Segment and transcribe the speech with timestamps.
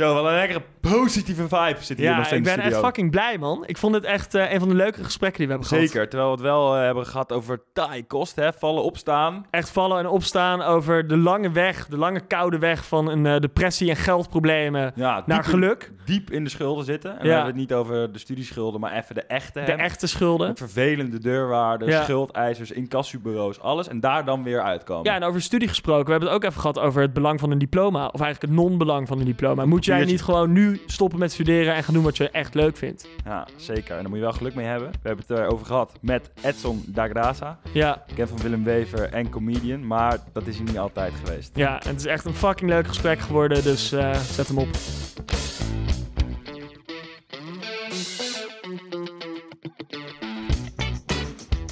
[0.00, 0.62] Zo, wel een lekkere
[0.98, 3.62] positieve vibe zit hier nog Ja, steeds ik in de ben echt fucking blij, man.
[3.66, 5.88] Ik vond het echt eh, een van de leukere gesprekken die we hebben gehad.
[5.88, 8.52] Zeker, terwijl we het wel eh, hebben gehad over taai kost, hè?
[8.52, 9.46] Vallen, opstaan.
[9.50, 13.38] Echt vallen en opstaan over de lange weg, de lange koude weg van een eh,
[13.40, 15.92] depressie en geldproblemen Ja, naar in- geluk.
[16.04, 17.10] diep in de schulden zitten.
[17.10, 17.22] En Ja.
[17.22, 19.62] dan hebben we het niet over de studieschulden, maar even de echte.
[19.66, 20.48] De echte schulden.
[20.48, 22.02] Met vervelende deurwaarden, Ja.
[22.02, 23.88] schuldeisers, incassobureaus, alles.
[23.88, 25.04] En daar dan weer uitkomen.
[25.04, 26.04] Ja, en over studie gesproken.
[26.04, 28.06] We hebben het ook even gehad over het belang van een diploma.
[28.06, 29.64] Of eigenlijk het non-belang van een diploma.
[29.64, 32.76] Moet jij niet gewoon nu stoppen met studeren en gaan doen wat je echt leuk
[32.76, 33.08] vindt?
[33.24, 33.90] Ja, zeker.
[33.96, 34.90] En daar moet je wel geluk mee hebben.
[34.90, 37.58] We hebben het erover gehad met Edson Dagrasa.
[37.72, 39.86] Ja, Bekend van Willem Wever en comedian.
[39.86, 41.50] Maar dat is hij niet altijd geweest.
[41.54, 41.82] ja.
[41.82, 43.62] En het is echt een fucking leuk gesprek geworden.
[43.62, 44.68] Dus eh, zet hem op.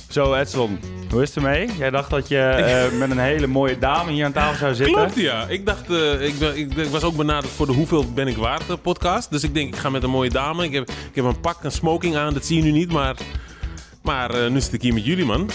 [0.08, 0.78] Zo, Edson.
[1.10, 1.68] Hoe is het ermee?
[1.78, 4.94] Jij dacht dat je eh, met een hele mooie dame hier aan tafel zou zitten.
[4.94, 5.46] Klopt, ja.
[5.48, 8.36] Ik dacht, eh, ik, ben- ik, ik was ook benaderd voor de Hoeveel Ben ik
[8.36, 9.30] Waard eh, podcast.
[9.30, 10.64] Dus ik denk, ik ga met een mooie dame.
[10.64, 12.92] Ik heb, ik heb een pak, een smoking aan, dat zie je nu niet.
[12.92, 13.16] Maar,
[14.02, 15.50] maar eh, nu zit ik hier met jullie, man.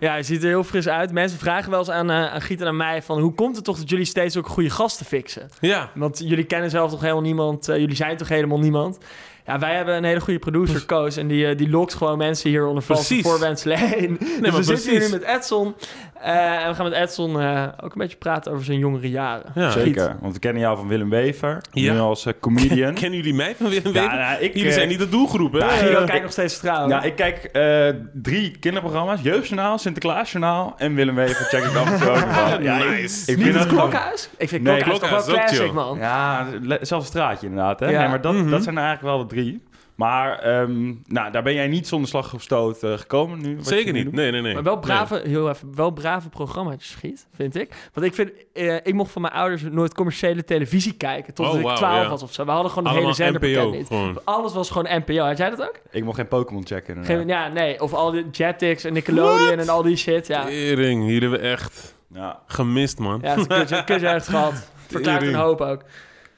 [0.00, 1.12] Ja, je ziet er heel fris uit.
[1.12, 3.20] Mensen vragen wel eens aan, eh aan Giet en aan mij van...
[3.20, 5.50] hoe komt het toch dat jullie steeds ook goede gasten fixen?
[5.60, 7.66] Ja, Want jullie kennen zelf toch helemaal niemand.
[7.66, 8.98] jullie zijn toch helemaal niemand.
[9.46, 11.16] Ja, wij hebben een hele goede producer, Koos.
[11.16, 13.24] En die, eh, die lokt gewoon mensen hier onder valse Precies.
[13.26, 14.18] voorwendselen heen.
[14.40, 15.74] dus we zitten hier nu met Edson.
[16.20, 19.50] Eh, en we gaan met Edson eh, ook een beetje praten over zijn jongere jaren.
[19.54, 19.70] Ja.
[19.70, 21.60] Zeker, want we kennen jou van Willem Wever.
[21.72, 21.92] Ja.
[21.92, 22.94] Nu als eh, comedian.
[23.00, 24.18] kennen jullie mij van Willem Ja, Wever?
[24.18, 25.58] nou, ik, Jullie zijn niet de doelgroep, hè?
[25.58, 26.88] Ja, eh, kijkt nog steeds trouw.
[26.88, 29.20] Ja, ik kijk eh, drie kinderprogramma's.
[29.22, 32.60] Jeugdjournaal, Sinterklaasjournaal en Willem Wever check ik af en toe ook nog wel.
[32.60, 33.30] Ja, ik- Nice.
[33.30, 34.28] Ik Niet vind het dat klokhuis?
[34.38, 35.98] Ik vind Nee, klokhuis toch wel classic, man.
[35.98, 36.46] Ja,
[36.80, 37.80] zelfs straatje inderdaad.
[37.80, 37.88] Hè?
[37.90, 37.98] Ja.
[38.00, 38.50] Nee, maar dat, Mhm.
[38.50, 39.62] dat zijn eigenlijk wel de drie.
[39.96, 43.56] Maar ehm, nou, daar ben jij niet zonder slag of stoot eh, gekomen nu.
[43.60, 44.04] Zeker nu niet.
[44.04, 44.14] doet.
[44.14, 44.54] Nee, nee, nee.
[44.54, 44.82] Maar wel Nee.
[44.82, 47.88] brave, heel even, wel brave programma's schiet, vind ik.
[47.92, 51.60] Want ik vind, eh, ik mocht van mijn ouders nooit commerciële televisie kijken totdat Oh,
[51.60, 52.08] ik wauw, 12 ja.
[52.08, 52.44] was of zo.
[52.44, 53.86] We hadden gewoon de hele zenderpakket NPO niet.
[53.86, 54.20] gewoon.
[54.24, 55.16] Alles was gewoon NPO.
[55.26, 55.80] Had jij dat ook?
[55.90, 57.04] Ik mocht geen Pokémon checken.
[57.04, 57.80] Geen, ja, nee.
[57.80, 60.26] Of al die Jetix en Nickelodeon en al die shit.
[60.26, 63.18] Ja, Tering, hier hebben we echt Ja, gemist, man.
[63.22, 64.70] ja het is een kutje, kutje echt gehad.
[64.86, 65.82] Verklaart een hoop ook.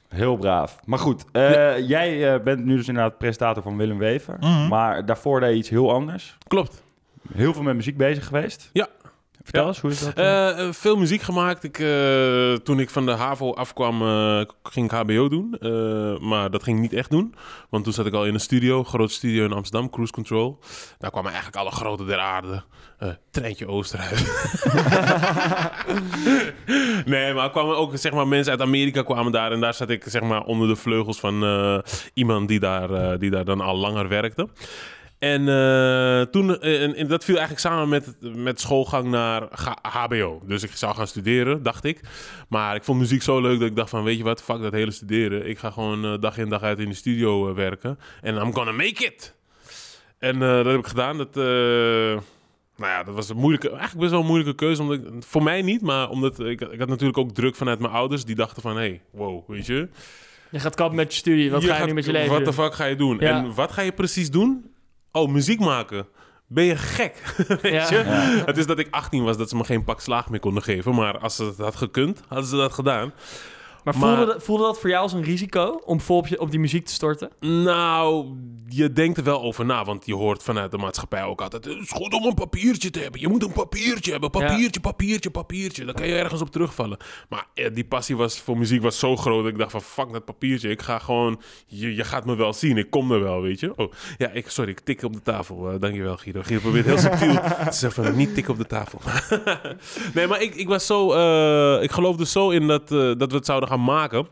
[0.08, 0.78] Heel braaf.
[0.84, 4.36] Maar goed, eh, jij eh, bent nu dus inderdaad presentator van Willem Wever.
[4.40, 4.68] Mhm.
[4.68, 6.36] Maar daarvoor deed je iets heel anders.
[6.46, 6.82] Klopt.
[7.32, 8.70] Heel veel met muziek bezig geweest.
[8.72, 8.88] Ja.
[9.48, 9.68] Vertel Ja.
[9.68, 10.16] eens, hoe is dat?
[10.16, 10.24] dan?
[10.24, 11.64] Eh, eh, veel muziek gemaakt.
[11.64, 15.56] Ik, eh, toen ik van de HAVO afkwam, eh, ging ik HBO doen.
[15.60, 17.34] Eh, maar dat ging ik niet echt doen.
[17.70, 20.58] Want toen zat ik al in een studio, grote studio in Amsterdam, Cruise Control.
[20.98, 22.62] Daar kwamen eigenlijk alle grote der aarde.
[22.98, 24.24] Eh, Treintje Oosterhuis.
[27.04, 29.52] nee, maar kwamen ook zeg maar, mensen uit Amerika kwamen daar.
[29.52, 31.78] En daar zat ik zeg maar, onder de vleugels van eh,
[32.14, 34.48] iemand die daar, eh, die daar dan al langer werkte.
[35.18, 39.42] En eh, toen, eh, en, en dat viel eigenlijk samen met, met schoolgang naar
[39.82, 40.42] HBO.
[40.46, 42.00] Dus ik zou gaan studeren, dacht ik.
[42.48, 44.72] Maar ik vond muziek zo leuk dat ik dacht van, weet je wat, fuck dat
[44.72, 45.48] hele studeren.
[45.48, 47.98] Ik ga gewoon eh, dag in dag uit in de studio werken.
[48.20, 49.34] En I'm gonna make it.
[50.18, 51.16] En dat heb ik gedaan.
[51.18, 54.82] Dat, nou ja, dat was een moeilijke, eigenlijk best wel een moeilijke keuze.
[54.82, 57.92] Omdat, ik- voor mij niet, maar omdat ik, ik had natuurlijk ook druk vanuit mijn
[57.92, 58.24] ouders.
[58.24, 59.88] Die dachten van, hey, wow, weet je.
[60.50, 61.50] Je gaat kappen met je studie.
[61.50, 63.16] Wat Je ga je nu met je leven Wat de fuck ga je doen?
[63.20, 63.36] Ja.
[63.44, 64.70] En wat ga je precies doen?
[65.12, 66.06] Oh, muziek maken.
[66.46, 67.34] Ben je gek?
[67.62, 67.96] Weet je?
[67.96, 68.44] Ja.
[68.44, 70.94] Het is dat ik 18 was dat ze me geen pak slaag meer konden geven.
[70.94, 73.12] Maar als ze het had gekund, hadden ze dat gedaan.
[73.96, 76.50] Maar, Voelde, dat, voelde dat voor jou als een risico om vol op, je, op
[76.50, 77.30] die muziek te storten?
[77.40, 78.26] Nou,
[78.68, 79.84] je denkt er wel over na.
[79.84, 81.64] Want je hoort vanuit de maatschappij ook altijd...
[81.64, 83.20] Het is goed om een papiertje te hebben.
[83.20, 84.30] Je moet een papiertje hebben.
[84.30, 85.84] Papiertje, papiertje, papiertje.
[85.84, 86.98] Dan kan je ergens op terugvallen.
[87.28, 89.42] Maar eh, die passie was, voor muziek was zo groot...
[89.42, 90.70] dat ik dacht van, fuck dat papiertje.
[90.70, 91.40] Ik ga gewoon...
[91.66, 92.76] Je, je gaat me wel zien.
[92.76, 93.76] Ik kom er wel, weet je.
[93.76, 94.70] Oh, ja, ik, sorry.
[94.70, 95.70] Ik tik op de tafel.
[95.70, 96.42] Eh, dankjewel, Guido.
[96.42, 97.34] Guido probeert heel subtiel
[97.70, 98.16] te zeggen van...
[98.16, 99.00] Niet tikken op de tafel.
[100.14, 101.12] nee, maar ik, ik was zo...
[101.12, 104.26] eh, ik geloofde zo in dat, dat we het zouden gaan maken...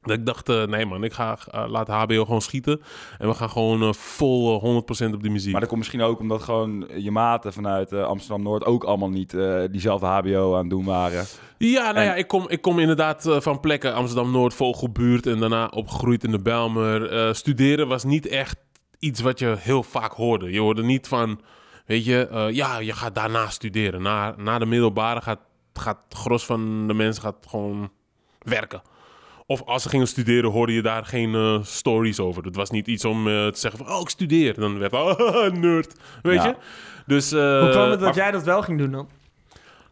[0.00, 2.80] Dat ik dacht, eh, nee man, ik ga eh, laten HBO gewoon schieten.
[3.18, 5.50] En we gaan gewoon eh, vol eh, 100% op die muziek.
[5.50, 9.36] Maar dat komt misschien ook omdat gewoon je maten vanuit Amsterdam-Noord ook allemaal niet
[9.70, 11.24] diezelfde HBO aan het doen waren.
[11.58, 15.66] Ja, nou En- ja, ik kom, ik kom inderdaad van plekken Amsterdam-Noord, Vogelbuurt en daarna
[15.66, 17.34] opgegroeid in de Bijlmer.
[17.34, 18.56] Studeren was niet echt
[18.98, 20.50] iets wat je heel vaak hoorde.
[20.50, 21.40] Je hoorde niet van,
[21.86, 24.02] weet je, ja, je gaat daarna studeren.
[24.02, 25.40] Na, na de middelbare gaat,
[25.72, 27.90] gaat het gros van de mensen gaat gewoon
[28.48, 28.82] werken.
[29.46, 32.44] Of als ze gingen studeren, hoorde je daar geen eh, stories over.
[32.44, 34.54] Het was niet iets om eh, te zeggen van, oh, ik studeer.
[34.54, 36.46] Dan werd het, oh, nerd, weet Ja.
[36.46, 36.54] je.
[37.06, 39.08] Dus, eh, Hoe kwam het dat maar- jij dat wel ging doen dan?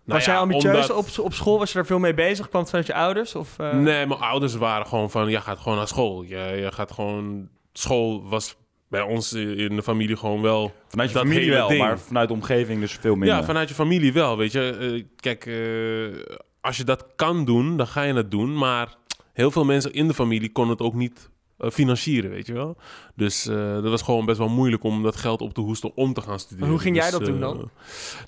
[0.05, 1.59] nou was ja, jij ambitieus omdat- op, op school?
[1.59, 2.49] Was je daar veel mee bezig?
[2.49, 3.35] Kwam het vanuit je ouders?
[3.35, 6.23] Of, eh, Nee, mijn ouders waren gewoon van, je gaat gewoon naar school.
[6.23, 7.49] Je, je gaat gewoon...
[7.73, 8.57] School was
[8.89, 10.73] bij ons in de familie gewoon wel...
[10.89, 11.81] Vanuit je Dat familie wel, ding.
[11.81, 13.37] maar vanuit de omgeving dus veel minder.
[13.39, 15.07] Ja, vanuit je familie wel, weet je.
[15.17, 16.37] Kijk, eh,
[16.67, 18.57] als je dat kan doen, dan ga je het doen.
[18.57, 18.95] Maar
[19.33, 22.77] heel veel mensen in de familie konden het ook niet eh, financieren, weet je wel.
[23.15, 26.13] Dus eh, dat was gewoon best wel moeilijk om dat geld op te hoesten om
[26.13, 26.71] te gaan studeren.
[26.71, 27.71] hoe ging jij Dus, dat doen eh, dan?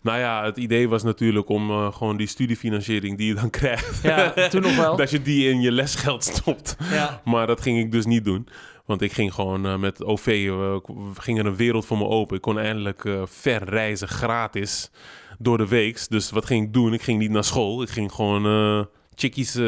[0.03, 4.49] nou ja, het idee was natuurlijk om gewoon die studiefinanciering die je dan krijgt, Ja,
[4.49, 4.97] toen nog wel.
[5.03, 6.77] dat je die in je lesgeld stopt.
[6.91, 7.21] Ja.
[7.25, 8.49] Maar dat ging ik dus niet doen.
[8.85, 10.81] Want ik ging gewoon met OV, we
[11.15, 12.37] gingen een wereld voor me open.
[12.37, 14.91] Ik kon eindelijk ver reizen gratis
[15.39, 16.09] door de weeks.
[16.09, 16.93] Dus wat ging ik doen?
[16.93, 17.83] Ik ging niet naar school.
[17.83, 19.65] Ik ging gewoon eh chickies eh,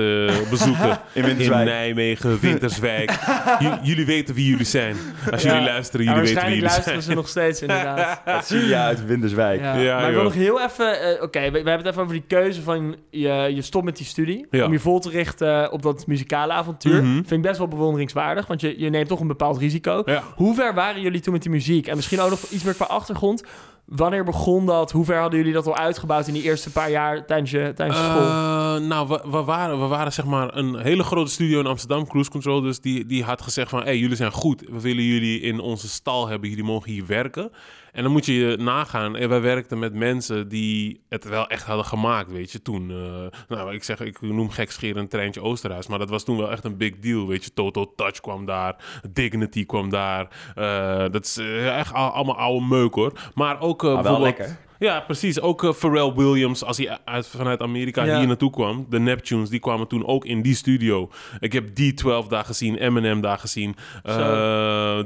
[0.51, 1.01] bezoeken.
[1.15, 1.65] In Winterswijk.
[1.65, 3.11] Nijmegen, Winterswijk.
[3.59, 4.97] J- jullie weten wie jullie zijn.
[5.31, 5.53] Als Ja.
[5.53, 7.03] jullie luisteren, jullie weten wie jullie luisteren zijn.
[7.03, 8.21] ze nog steeds inderdaad.
[8.25, 9.61] Dat zie je uit Winterswijk.
[9.61, 9.77] Ja.
[9.77, 11.01] Ja, maar ik wil nog heel even...
[11.17, 13.97] eh, Oké, we, we hebben het even over die keuze van je, je stopt met
[13.97, 14.47] die studie.
[14.51, 14.65] Ja.
[14.65, 17.03] Om je vol te richten op dat muzikale avontuur.
[17.03, 17.13] Mhm.
[17.15, 18.47] Vind ik best wel bewonderingswaardig.
[18.47, 20.03] Want je, je neemt toch een bepaald risico.
[20.05, 20.23] Ja.
[20.35, 21.87] Hoe ver waren jullie toen met die muziek?
[21.87, 23.45] En misschien ook nog iets meer qua achtergrond.
[23.85, 24.93] Wanneer begon dat?
[24.93, 27.99] Hoe ver hadden jullie dat al uitgebouwd in die eerste paar jaar tijdens je, tijdens
[27.99, 28.23] school?
[28.23, 32.07] Eh, nou, we, we, waren, we waren zeg maar een hele grote studio in Amsterdam,
[32.07, 32.61] Cruise Control.
[32.61, 34.61] Dus die, die had gezegd van, hey, jullie zijn goed.
[34.61, 36.49] We willen jullie in onze stal hebben.
[36.49, 37.51] Jullie mogen hier werken.
[37.93, 39.17] En dan moet je je nagaan.
[39.17, 42.91] En wij werkten met mensen die het wel echt hadden gemaakt, weet je, toen.
[42.91, 45.87] eh, nou, ik zeg, ik noem gekscherend Treintje Oosterhuis.
[45.87, 47.53] Maar dat was toen wel echt een big deal, weet je.
[47.55, 48.77] Toto Touch kwam daar.
[49.11, 50.29] Dignity kwam daar.
[50.55, 53.13] Eh, dat is eh, echt al- allemaal oude meuk, hoor.
[53.35, 53.83] Maar ook...
[53.83, 54.69] wel bijvoorbeeld- lekker.
[54.81, 55.41] Ja, precies.
[55.41, 58.19] Ook eh, Pharrell Williams, als hij uit, vanuit Amerika Ja.
[58.19, 58.87] hier naartoe kwam.
[58.89, 61.11] De Neptunes, die kwamen toen ook in die studio.
[61.41, 63.77] Ik heb D12 daar gezien, Eminem daar gezien.
[64.03, 64.15] eh,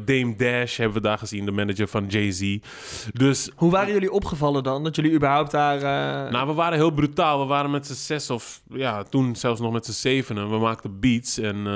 [0.04, 2.56] Dame Dash hebben we daar gezien, de manager van Jay-Z.
[3.12, 4.84] Dus, Hoe waren jullie opgevallen dan?
[4.84, 5.76] Dat jullie überhaupt daar...
[5.76, 7.40] eh, nou, we waren heel brutaal.
[7.40, 10.50] We waren met z'n zes of, ja, toen zelfs nog met z'n zevenen.
[10.50, 11.66] We maakten beats en...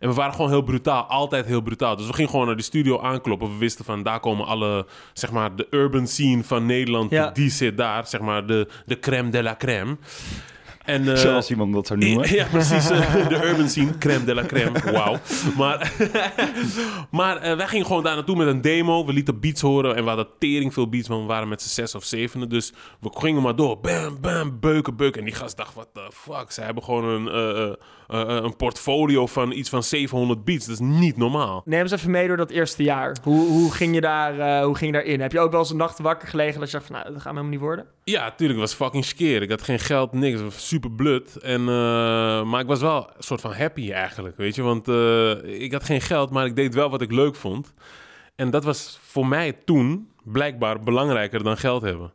[0.00, 1.96] en we waren gewoon heel brutaal, altijd heel brutaal.
[1.96, 3.48] Dus we gingen gewoon naar de studio aankloppen.
[3.52, 7.30] We wisten van, daar komen alle, zeg maar, de urban scene van Nederland, Ja.
[7.30, 8.06] die zit daar.
[8.06, 9.96] Zeg maar, de, de crème de la crème.
[10.84, 12.34] En, eh, Zoals iemand dat zou noemen.
[12.34, 12.90] ja, precies.
[12.90, 14.92] eh, de urban scene, crème de la crème.
[14.92, 15.16] Wauw.
[15.56, 15.92] Maar,
[17.10, 19.06] maar eh, wij gingen gewoon daar naartoe met een demo.
[19.06, 21.68] We lieten beats horen en we hadden tering veel beats, want we waren met z'n
[21.68, 22.48] zes of zevenen.
[22.48, 23.80] Dus we gingen maar door.
[23.80, 25.18] Bam, bam, beuken, beuken.
[25.20, 26.50] En die gast dacht, what the fuck?
[26.52, 27.76] Ze hebben gewoon een,
[28.10, 30.66] eh, eh, een portfolio van iets van 700 beats.
[30.66, 31.62] Dat is niet normaal.
[31.64, 33.16] Neem eens even mee door dat eerste jaar.
[33.22, 35.20] Hoe, hoe, ging je daar, eh, hoe ging je daarin?
[35.20, 36.96] Heb je ook wel eens een nacht wakker gelegen dat je dacht van...
[36.96, 37.86] Nou, dat gaat me helemaal niet worden?
[38.04, 38.60] Ja, tuurlijk.
[38.60, 39.42] Het was fucking skeer.
[39.42, 40.66] Ik had geen geld, niks.
[40.66, 41.36] Super blut.
[41.36, 41.64] En,
[42.48, 44.62] maar ik was wel een soort van happy eigenlijk, weet je.
[44.62, 44.88] Want
[45.44, 47.74] ik had geen geld, maar ik deed wel wat ik leuk vond.
[48.36, 52.12] En dat was voor mij toen blijkbaar belangrijker dan geld hebben.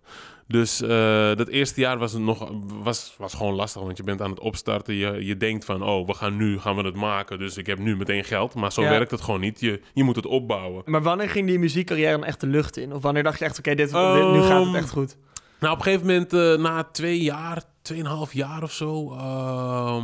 [0.48, 0.90] Dus eh,
[1.36, 2.52] dat eerste jaar was, het nog,
[2.84, 4.94] was, was gewoon lastig, want je bent aan het opstarten.
[4.94, 7.80] Je, je denkt van, oh, we gaan nu gaan we het maken, dus ik heb
[7.80, 8.54] nu meteen geld.
[8.56, 8.90] Maar zo Ja.
[8.90, 9.60] werkt het gewoon niet.
[9.60, 10.82] Je, je moet het opbouwen.
[10.86, 12.94] Maar wanneer ging die muziekcarrière dan echt de lucht in?
[12.94, 15.18] Of wanneer dacht je echt, oké, dit, dit- nu gaat het Ehm, echt goed?
[15.60, 20.04] Nou, op een gegeven moment, eh, na twee jaar, tweeënhalf jaar of zo, ehm,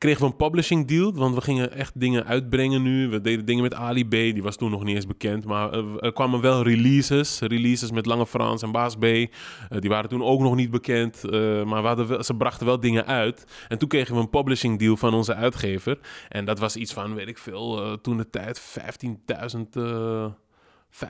[0.00, 1.12] kregen we een publishing deal.
[1.14, 3.08] Want we gingen echt dingen uitbrengen nu.
[3.08, 5.44] We deden dingen met Ali B, die was toen nog niet eens bekend.
[5.44, 7.40] Maar eh, er kwamen wel releases.
[7.40, 9.04] Releases met Lange Frans en Baas B.
[9.04, 9.26] Eh,
[9.68, 11.24] die waren toen ook nog niet bekend.
[11.24, 13.44] eh, maar ze brachten wel dingen uit.
[13.68, 15.98] En toen kregen we een publishing deal van onze uitgever.
[16.28, 19.82] En dat was iets van, weet ik veel, toen de tijd 15.000...
[20.98, 21.08] eh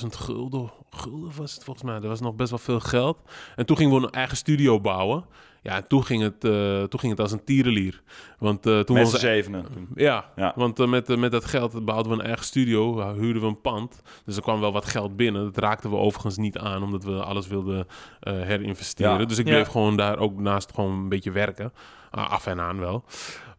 [0.00, 0.70] 15.000 gulden.
[0.90, 1.94] Gulden was het volgens mij.
[2.00, 3.18] Dat was nog best wel veel geld.
[3.56, 5.24] En toen gingen we een eigen studio bouwen.
[5.62, 8.02] Ja, en toen ging het, eh, toen ging het als een tierenlier.
[8.38, 9.64] Want eh, toen Met was zevenen.
[9.94, 10.52] ja, Ja.
[10.56, 14.02] want eh, met, met dat geld bouwden we een eigen studio, huurden we een pand.
[14.24, 15.44] Dus er kwam wel wat geld binnen.
[15.44, 17.86] Dat raakten we overigens niet aan, omdat we alles wilden
[18.20, 19.18] eh, herinvesteren.
[19.20, 19.24] Ja.
[19.24, 19.52] Dus ik Ja.
[19.52, 21.72] bleef gewoon daar ook naast gewoon een beetje werken.
[22.10, 23.04] Ah, af en aan wel.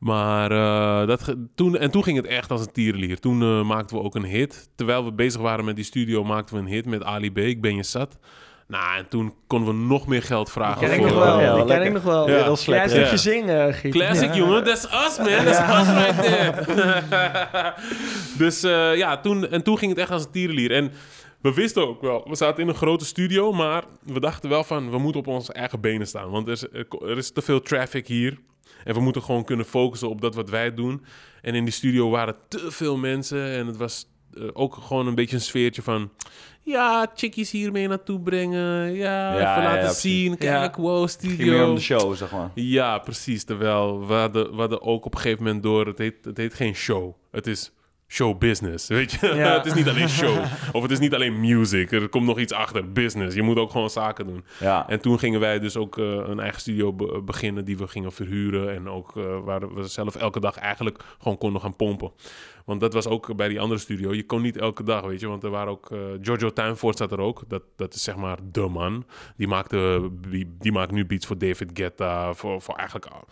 [0.02, 3.20] Maar eh, dat, toen, en toen ging het echt als een tierenlier.
[3.20, 4.70] Toen eh, maakten we ook een hit.
[4.76, 7.38] Terwijl we bezig waren met die studio, maakten we een hit met Ali B.
[7.38, 8.18] Ik ben je zat.
[8.68, 10.80] Nou, en toen konden we nog meer geld vragen.
[10.80, 11.38] Die ken ik voor, nog wel.
[11.40, 11.88] eh, ja, die ken lekker.
[11.88, 12.30] ik nog wel.
[12.30, 12.44] Ja.
[12.44, 12.92] Heel slecht.
[12.94, 13.18] Ja.
[13.18, 13.92] zingen, Giet.
[13.92, 14.36] Classic, Ja.
[14.36, 14.64] jongen.
[14.64, 15.46] That's us, man.
[15.46, 17.74] That's us right there.
[18.44, 20.72] dus eh, ja, toen, en toen ging het echt als een tierenlier.
[20.72, 20.92] En
[21.42, 24.90] we wisten ook wel, we zaten in een grote studio, maar we dachten wel van,
[24.90, 26.30] we moeten op onze eigen benen staan.
[26.30, 26.64] Want er is,
[27.02, 28.38] er is te veel traffic hier.
[28.84, 31.04] En we moeten gewoon kunnen focussen op dat wat wij doen.
[31.42, 33.52] En in die studio waren te veel mensen.
[33.52, 36.12] En het was eh, ook gewoon een beetje een sfeertje van...
[36.64, 38.94] Ja, chickies hiermee naartoe brengen.
[38.94, 40.38] Ja, Ja, even laten ja, zien.
[40.38, 41.74] Kijk, wow, Ging meer om studio.
[41.76, 42.52] de show, zeg maar.
[42.56, 43.44] Ja, precies.
[43.44, 45.86] Terwijl we hadden, we hadden ook op een gegeven moment door...
[45.86, 47.14] Het heet, het heet geen show.
[47.32, 47.72] Het is
[48.12, 49.28] show business, weet je?
[49.36, 49.54] Ja.
[49.58, 50.38] het is niet alleen show.
[50.76, 51.92] Of het is niet alleen music.
[51.92, 52.92] Er komt nog iets achter.
[52.92, 53.36] Business.
[53.36, 54.44] Je moet ook gewoon zaken doen.
[54.60, 54.90] Ja.
[54.90, 57.66] En toen gingen wij dus ook eh, een eigen studio be- beginnen...
[57.66, 58.74] die we gingen verhuren.
[58.76, 62.12] En ook eh, waar we zelf elke dag eigenlijk gewoon konden gaan pompen.
[62.66, 64.14] Want dat was ook bij die andere studio.
[64.14, 65.28] Je kon niet elke dag, weet je.
[65.28, 65.92] Want er waren ook...
[65.92, 67.44] eh, Giorgio Tuinvoort zat er ook.
[67.48, 69.06] Dat, dat is zeg maar de man.
[69.38, 72.34] Die, maakte, die, die maakt nu beats voor David Guetta.
[72.34, 73.06] Voor, voor eigenlijk...
[73.06, 73.28] al-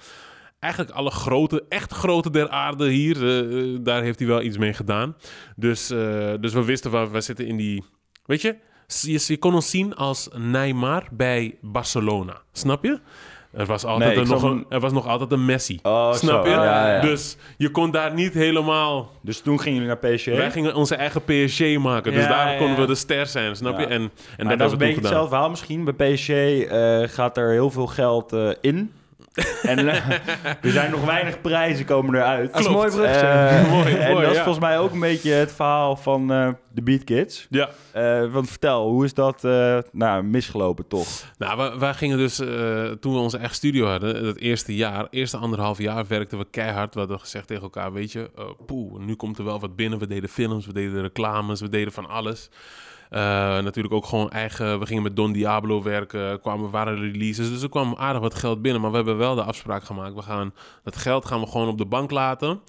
[0.59, 4.57] eigenlijk alle grote, echt grote der aarde hier, eh, eh, daar heeft hij wel iets
[4.57, 5.15] mee gedaan.
[5.55, 7.83] Dus, eh, dus we wisten, waar we zitten in die...
[8.25, 8.55] Weet je,
[8.87, 12.41] je, je kon ons zien als Neymar bij Barcelona.
[12.51, 12.99] Snap je?
[13.53, 15.79] Er was, altijd Nee, nog een, er was nog altijd een Messi.
[15.83, 16.49] Oh, Snap zo.
[16.49, 16.55] je?
[16.55, 17.01] Ja, ja.
[17.01, 19.11] Dus je kon daar niet helemaal...
[19.21, 20.25] Dus toen gingen jullie naar PSG.
[20.25, 22.13] Wij gingen onze eigen PSG maken.
[22.13, 23.81] Dus Ja, daar ja, konden we de ster zijn, snap je?
[23.81, 23.89] Ja.
[23.89, 25.83] En, en En dat, dat is hebben we een beetje hetzelfde verhaal misschien.
[25.83, 28.91] Bij PSG eh, gaat er heel veel geld eh, in.
[29.61, 30.09] En eh,
[30.65, 32.53] er zijn nog weinig prijzen komen eruit.
[32.53, 33.27] Dat is mooi bruggetje.
[33.27, 34.43] Eh, Mooi, en mooi, dat is ja.
[34.43, 37.47] volgens mij ook een beetje het verhaal van eh, de Beat Kids.
[37.49, 37.69] Ja.
[37.91, 41.07] Eh, want vertel, hoe is dat eh, nou, misgelopen toch?
[41.37, 45.07] Nou, wij, wij gingen dus, eh, toen we onze eigen studio hadden, dat eerste jaar,
[45.09, 46.93] eerste anderhalf jaar werkten we keihard.
[46.93, 49.99] We hadden gezegd tegen elkaar, weet je, eh poeh, nu komt er wel wat binnen.
[49.99, 52.49] We deden films, we deden reclames, we deden van alles.
[53.09, 53.21] Eh,
[53.59, 57.49] natuurlijk ook gewoon eigen, we gingen met Don Diablo werken, kwamen, waren releases.
[57.49, 60.13] Dus er kwam aardig wat geld binnen, maar we hebben wel de afspraak gemaakt.
[60.13, 62.59] We gaan, dat geld gaan we gewoon op de bank laten.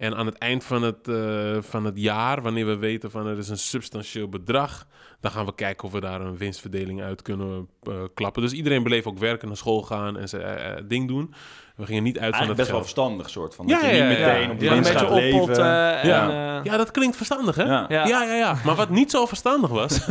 [0.00, 3.38] En aan het eind van het, eh, van het jaar, wanneer we weten van er
[3.38, 4.86] is een substantieel bedrag,
[5.20, 8.42] dan gaan we kijken of we daar een winstverdeling uit kunnen eh, klappen.
[8.42, 11.34] Dus iedereen bleef ook werken, naar school gaan en zijn eh, ding doen.
[11.80, 13.66] We gingen niet uit van het best wel verstandig soort van.
[13.66, 14.50] Ja, dat je ja, niet meteen ja.
[14.50, 15.64] op die Ja, een winst beetje gaat leven.
[15.64, 16.30] Ja.
[16.58, 17.62] en, Ja, dat klinkt verstandig, hè?
[17.62, 17.86] Ja.
[17.88, 18.06] Ja.
[18.06, 18.56] Ja, ja, ja.
[18.64, 20.06] Maar wat niet zo verstandig was,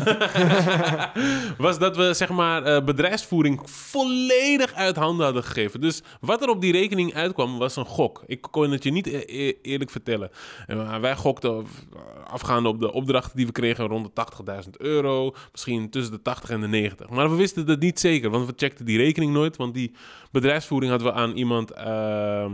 [1.58, 5.81] was dat we zeg maar eh, bedrijfsvoering volledig uit handen hadden gegeven.
[5.81, 8.24] Dus wat er op die rekening uitkwam, was een gok.
[8.25, 9.58] Ik kon het je niet e- e-
[9.88, 10.30] vertellen.
[10.68, 14.26] En, maar wij gokten eh, afgaande op de opdrachten die we kregen rond de
[14.64, 15.36] 80.000 euro.
[15.52, 17.10] Misschien tussen de 80 en de 90.
[17.10, 19.58] Maar we wisten het niet zeker, want we checkten die rekening nooit.
[19.58, 19.96] Want die
[20.32, 21.72] bedrijfsvoering hadden we aan iemand...
[21.72, 22.54] ehm,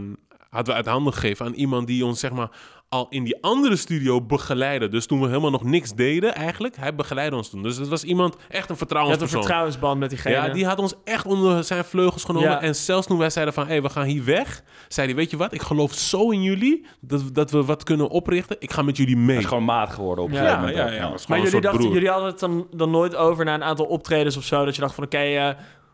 [0.49, 2.49] hadden we uit handen gegeven aan iemand die ons zeg maar
[2.95, 4.87] al in die andere studio begeleidde.
[4.87, 7.63] Dus toen we helemaal nog niks deden eigenlijk, hij begeleidde ons toen.
[7.63, 9.39] Dus het was iemand, echt een Je had een vertrouwenspersoon.
[9.39, 10.33] vertrouwensband met diegene.
[10.35, 12.49] Ja, die had ons echt onder zijn vleugels genomen.
[12.49, 12.61] Ja.
[12.61, 15.29] En zelfs toen wij zeiden van, hé, hey, we gaan hier weg, zei hij, weet
[15.29, 18.55] je wat, ik geloof zo in jullie, dat, dat we wat kunnen oprichten.
[18.59, 19.35] Ik ga met jullie mee.
[19.35, 20.41] Dat is gewoon maat geworden op een Ja.
[20.41, 20.95] gegeven ja, moment.
[20.99, 21.93] ja, ja, Maar jullie, dachten, broer.
[21.93, 24.65] jullie hadden het dan, dan nooit over na een aantal optredens of zo.
[24.65, 25.49] Dat je dacht van oké, eh,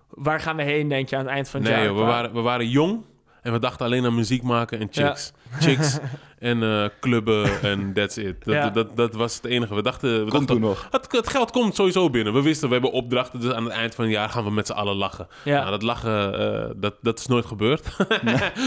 [0.09, 1.87] waar gaan we heen denk je aan het eind van het Nee, jaar?
[1.89, 3.01] joh, we, waren, we waren jong
[3.41, 5.33] en we dachten alleen aan muziek maken en chicks.
[5.59, 5.97] Chicks
[6.39, 8.45] en eh, clubben en that's it.
[8.45, 8.69] Dat, Ja.
[8.69, 9.75] dat, dat was het enige.
[9.75, 10.25] We dachten...
[10.25, 10.87] We dachten toen nog.
[10.91, 12.33] het, het geld komt sowieso binnen.
[12.33, 14.67] We wisten, we hebben opdrachten, dus aan het eind van het jaar gaan we met
[14.67, 15.27] z'n allen lachen.
[15.43, 15.57] Ja.
[15.59, 17.95] Nou, dat lachen, eh, dat, dat is nooit gebeurd.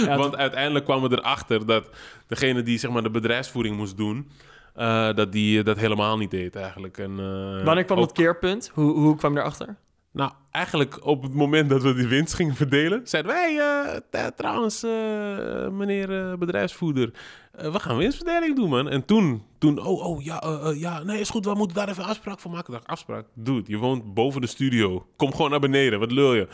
[0.07, 1.89] Ja, Want uiteindelijk kwamen we erachter dat
[2.27, 4.29] degene die zeg maar, de bedrijfsvoering moest doen,
[4.75, 6.99] eh, dat die dat helemaal niet deed eigenlijk.
[6.99, 8.71] En, eh, Wanneer kwam ook- dat keerpunt?
[8.75, 9.77] Hoe, hoe kwam je erachter?
[10.15, 14.37] Nou, eigenlijk op het moment dat we die winst gingen verdelen, zeiden wij, eh, t-
[14.37, 17.11] trouwens, eh, meneer eh, bedrijfsvoerder,
[17.53, 18.89] eh, we gaan winstverdeling doen, man.
[18.89, 21.89] En toen, toen oh, oh, ja, eh, eh, ja, nee, is goed, we moeten daar
[21.89, 22.73] even afspraak voor maken.
[22.73, 23.27] Dacht, afspraak?
[23.35, 25.07] Dude, je woont boven de studio.
[25.17, 26.49] Kom gewoon naar beneden, wat lul je?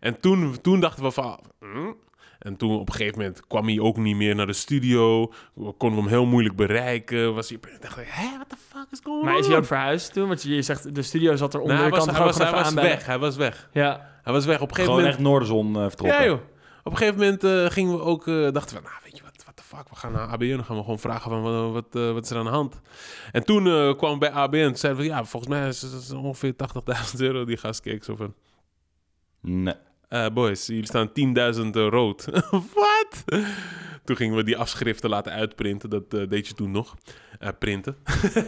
[0.00, 1.92] En toen, toen dachten we van, hm?
[2.44, 5.32] En toen op een gegeven moment kwam hij ook niet meer naar de studio.
[5.54, 7.34] We konden hem heel moeilijk bereiken.
[7.34, 9.24] Was hij, dacht ik, hè, what the fuck is going on?
[9.28, 10.28] Maar is hij ook verhuisd toen?
[10.28, 11.76] Want je zegt, de studio zat er onder.
[11.76, 13.68] Nou, je hij kan was, hij ook was, hij was weg, hij was weg.
[13.72, 14.12] Ja.
[14.22, 14.60] Hij was weg.
[14.60, 15.14] Op een gegeven Gewoon moment...
[15.14, 16.20] echt Noorderzon eh, vertrokken.
[16.20, 16.40] Ja, joh.
[16.84, 19.42] Op een gegeven moment eh, gingen we ook, eh, dachten we, nou, weet je wat,
[19.44, 22.12] what the fuck, we gaan naar ABN, dan gaan we gewoon vragen van wat, wat,
[22.12, 22.80] wat is er aan de hand.
[23.32, 26.12] En toen eh, kwamen we bij ABN, toen zeiden we, ja, volgens mij is het
[26.12, 26.54] ongeveer
[27.14, 27.44] 80.000 euro.
[27.44, 28.34] Die gast keek zo van,
[29.40, 29.74] Nee.
[30.24, 31.08] Eh, boys, jullie staan
[31.56, 32.24] 10.000 rood.
[32.74, 33.24] Wat?
[34.04, 35.90] Toen gingen we die afschriften laten uitprinten.
[35.90, 36.94] Dat eh, deed je toen nog.
[37.38, 37.96] Eh, printen.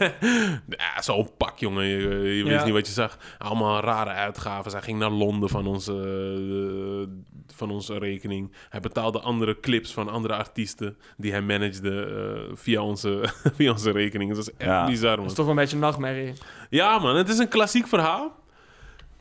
[0.68, 1.84] ja, zo'n pak, jongen.
[1.84, 1.98] Je,
[2.36, 2.64] je wist Ja.
[2.64, 3.18] niet wat je zag.
[3.38, 4.72] Allemaal rare uitgaven.
[4.72, 8.52] Hij ging naar Londen van onze, eh, van onze rekening.
[8.68, 10.96] Hij betaalde andere clips van andere artiesten...
[11.16, 12.02] die hij managede
[12.50, 14.30] eh, via, onze, via onze rekening.
[14.34, 14.86] Dat is echt Ja.
[14.86, 15.26] bizar, Dat man.
[15.26, 16.32] is toch wel een beetje een nachtmerrie.
[16.70, 17.16] Ja, man.
[17.16, 18.44] Het is een klassiek verhaal.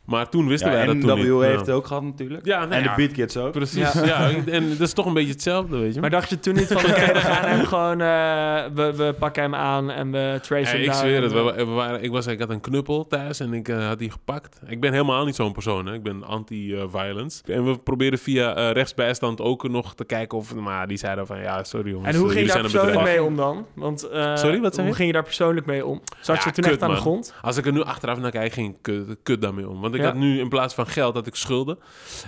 [0.05, 1.27] Maar toen wisten Ja, wij dat en toen niet.
[1.27, 2.45] W heeft het ook gehad natuurlijk.
[2.45, 2.89] Ja, nou en ja.
[2.89, 3.51] de Beat Kids ook.
[3.51, 4.05] Precies, Ja.
[4.05, 4.29] ja.
[4.45, 5.99] En dat is toch een beetje hetzelfde, weet je.
[6.01, 8.01] Maar dacht je toen niet van, oké, we gaan hem gewoon...
[8.01, 11.31] eh, we, we pakken hem aan en we tracen Ja, hem ik daar zweer het.
[11.31, 14.11] We, we waren, ik, was, ik had een knuppel thuis en ik eh, had die
[14.11, 14.59] gepakt.
[14.67, 15.85] Ik ben helemaal niet zo'n persoon.
[15.85, 15.93] Hè.
[15.93, 17.43] Ik ben anti-violence.
[17.45, 20.55] en we probeerden via eh, rechtsbijstand ook nog te kijken of...
[20.55, 22.13] Maar die zeiden van, ja, sorry jongens.
[22.15, 23.65] En hoe ging je daar persoonlijk mee om dan?
[23.73, 24.93] Want, eh, Sorry, wat zei Hoe je?
[24.95, 26.01] ging je daar persoonlijk mee om?
[26.21, 27.33] Zat Ja, je toen kut, echt aan de grond?
[27.41, 29.79] Als ik er nu achteraf naar kijk, ging ik kut, kut daarmee om.
[29.97, 30.19] Want ik Ja.
[30.19, 31.79] had nu in plaats van geld, had ik schulden.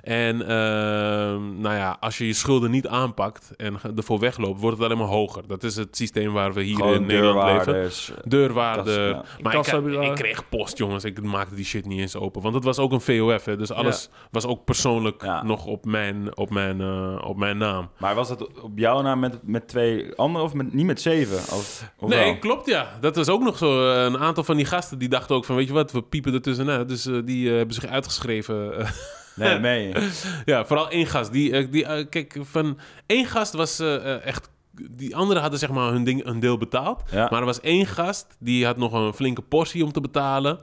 [0.04, 4.86] En ehm, nou ja, als je je schulden niet aanpakt en ervoor wegloopt, wordt het
[4.86, 5.48] alleen maar hoger.
[5.48, 8.16] Dat is het systeem waar we hier Gewoon in Nederland leven.
[8.24, 9.08] Deurwaarder.
[9.10, 9.24] Ja.
[9.42, 11.04] Maar ik, ik kreeg post, jongens.
[11.04, 12.42] Ik maakte die shit niet eens open.
[12.42, 13.58] Want het was ook een VOF, hè.
[13.58, 15.44] Dus alles was ook persoonlijk Ja.
[15.44, 17.90] nog op mijn, op, mijn, eh, op mijn naam.
[17.98, 21.38] Maar was dat op jouw naam met, met twee anderen of met, niet met zeven?
[21.38, 22.38] Of nee, wel?
[22.38, 22.98] klopt, ja.
[23.02, 23.90] Dat was ook nog zo.
[24.06, 25.56] Een aantal van die gasten die dachten ook van...
[25.56, 26.90] Weet je wat, we piepen er tussenuit.
[26.90, 28.80] Dus eh, die eh, hebben zich uitgeschreven...
[28.80, 28.90] eh,
[29.36, 30.10] Nee, meen je.
[30.46, 31.32] Ja, vooral één gast.
[31.32, 34.50] Die, eh, die, eh, kijk, van één gast was eh, eh, echt.
[34.92, 37.02] Die anderen hadden zeg maar hun, ding, hun deel betaald.
[37.12, 37.28] Ja.
[37.32, 40.60] Maar er was één gast die had nog een flinke portie om te betalen.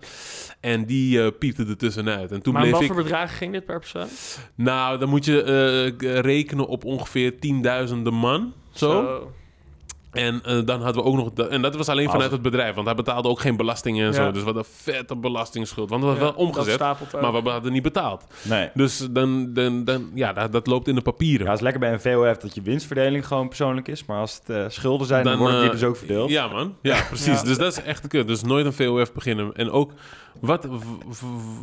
[0.61, 2.33] En die eh, piepte er tussenuit.
[2.33, 2.93] En toen Maar bleef wat ik.
[2.93, 4.07] voor bedragen ging dit per persoon?
[4.55, 5.43] Nou, dan moet je
[5.99, 8.53] eh, rekenen op ongeveer tienduizenden man.
[8.73, 9.33] Zo.
[10.14, 11.49] En eh, dan hadden we ook nog...
[11.49, 12.75] en dat was alleen vanuit het bedrijf.
[12.75, 14.25] Want hij betaalde ook geen belastingen en Ja.
[14.25, 14.30] zo.
[14.30, 15.90] Dus wat een vette belastingsschuld.
[15.90, 16.78] Want dat was Ja, wel omgezet.
[17.21, 18.25] Maar we hadden niet betaald.
[18.42, 18.71] Nee.
[18.75, 21.40] Dus dan, dan, dan ja, dat, dat loopt in de papieren.
[21.44, 24.04] Ja, het is lekker bij een VOF dat je winstverdeling gewoon persoonlijk is.
[24.04, 26.30] Maar als het eh, schulden zijn, dan, Dan, worden die eh, dus ook verdeeld.
[26.30, 26.75] Ja, man.
[26.83, 27.40] Ja, precies.
[27.40, 27.42] Ja.
[27.42, 28.26] Dus dat is echt de kut.
[28.28, 29.52] Dus nooit een VOF beginnen.
[29.54, 29.92] En ook
[30.40, 30.68] wat,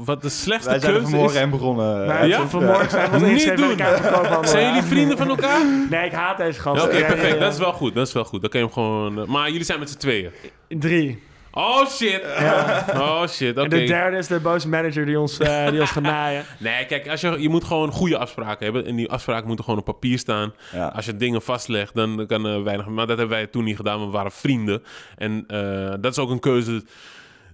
[0.06, 1.42] wat de slechtste Wij zijn keuze vanmorgen is...
[1.42, 2.28] en begonnen.
[2.28, 2.48] Ja?
[2.48, 3.78] vanmorgen zijn we Niet doen.
[4.48, 5.66] Zijn jullie vrienden van elkaar?
[5.90, 6.88] Nee, ik haat deze Ja, gasten.
[6.90, 7.34] Oké, Ja, ja, perfect.
[7.34, 7.40] ja.
[7.40, 7.94] Dat is wel goed.
[7.96, 8.41] Dat is wel goed.
[8.42, 9.20] Dan kun je hem gewoon...
[9.22, 10.32] eh, maar jullie zijn met z'n tweeën.
[10.68, 11.24] Drie.
[11.54, 12.22] Oh, shit.
[12.40, 12.86] Ja.
[12.94, 13.52] Oh, shit.
[13.52, 13.62] Oké.
[13.62, 16.46] En de derde is de boze manager die ons, eh, die ons gaat naaien.
[16.60, 18.86] Nee, kijk, als je, je moet gewoon goede afspraken hebben.
[18.86, 20.54] En die afspraken moeten gewoon op papier staan.
[20.74, 20.88] Ja.
[20.88, 22.86] Als je dingen vastlegt, dan kan er weinig...
[22.88, 24.84] Maar dat hebben wij toen niet gedaan, want we waren vrienden.
[25.18, 26.84] En eh, dat is ook een keuze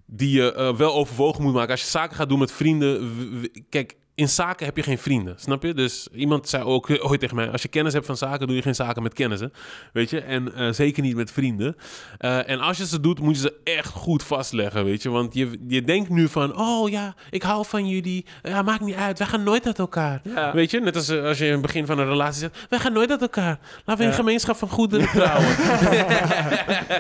[0.06, 1.72] die je eh, wel overwogen moet maken.
[1.72, 3.00] Als je zaken gaat doen met vrienden...
[3.18, 5.74] w- w- Kijk, in zaken heb je geen vrienden, snap je?
[5.74, 7.52] Dus iemand zei ook ooit tegen mij...
[7.52, 9.54] als je kennis hebt van zaken, doe je geen zaken met kennissen.
[9.94, 10.22] Weet je?
[10.22, 11.76] En eh, zeker niet met vrienden.
[12.18, 15.10] Eh, en als je ze doet, moet je ze echt goed vastleggen, weet je?
[15.10, 16.58] Want je, je denkt nu van...
[16.58, 18.26] oh ja, ik hou van jullie.
[18.44, 20.22] Ja, maakt niet uit, wij gaan nooit uit elkaar.
[20.24, 20.54] Ja.
[20.54, 22.66] Weet je, net als eh, als je in het begin van een relatie zegt...
[22.70, 23.60] wij gaan nooit uit elkaar.
[23.86, 24.16] Laten we Ja.
[24.16, 25.46] gemeenschap van goederen trouwen.